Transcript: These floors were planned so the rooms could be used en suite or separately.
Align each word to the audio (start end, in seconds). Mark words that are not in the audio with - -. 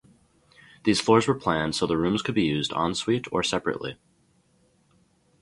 These 0.83 0.99
floors 0.99 1.27
were 1.27 1.35
planned 1.37 1.75
so 1.75 1.85
the 1.85 1.95
rooms 1.95 2.23
could 2.23 2.33
be 2.33 2.41
used 2.41 2.73
en 2.73 2.95
suite 2.95 3.27
or 3.31 3.43
separately. 3.43 3.99